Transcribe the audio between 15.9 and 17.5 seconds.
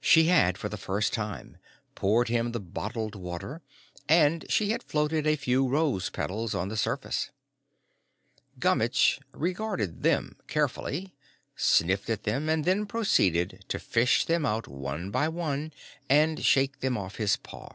and shake them off his